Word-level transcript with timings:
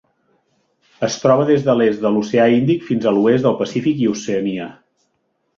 Es 1.07 1.17
troba 1.25 1.45
des 1.49 1.67
de 1.67 1.75
l'est 1.81 2.01
de 2.05 2.11
l'Oceà 2.15 2.47
Índic 2.55 2.89
fins 2.89 3.05
a 3.05 3.13
l'oest 3.19 3.47
del 3.49 3.59
Pacífic 3.63 4.03
i 4.07 4.11
Oceania. 4.15 4.71